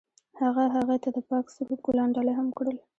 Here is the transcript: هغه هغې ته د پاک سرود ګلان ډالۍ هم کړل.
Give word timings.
هغه 0.41 0.63
هغې 0.75 0.97
ته 1.03 1.09
د 1.15 1.17
پاک 1.29 1.45
سرود 1.55 1.79
ګلان 1.85 2.09
ډالۍ 2.15 2.33
هم 2.39 2.47
کړل. 2.57 2.77